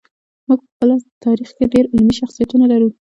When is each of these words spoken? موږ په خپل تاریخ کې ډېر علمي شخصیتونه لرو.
موږ 0.47 0.59
په 0.65 0.65
خپل 0.71 0.89
تاریخ 1.23 1.49
کې 1.57 1.65
ډېر 1.73 1.85
علمي 1.93 2.13
شخصیتونه 2.19 2.65
لرو. 2.71 2.89